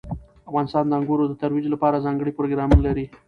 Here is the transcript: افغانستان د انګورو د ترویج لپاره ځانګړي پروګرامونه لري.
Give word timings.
افغانستان 0.49 0.83
د 0.87 0.91
انګورو 0.99 1.25
د 1.29 1.33
ترویج 1.41 1.65
لپاره 1.73 2.03
ځانګړي 2.05 2.31
پروګرامونه 2.37 2.81
لري. 2.87 3.05